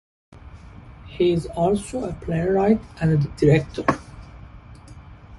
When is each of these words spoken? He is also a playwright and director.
He 1.05 1.31
is 1.31 1.45
also 1.45 2.05
a 2.09 2.13
playwright 2.13 2.81
and 2.99 3.35
director. 3.37 3.85